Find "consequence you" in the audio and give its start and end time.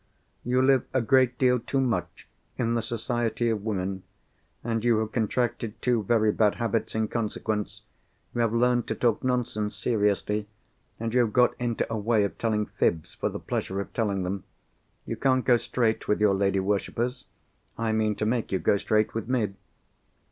7.07-8.41